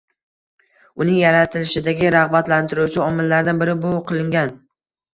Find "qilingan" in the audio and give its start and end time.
4.11-4.57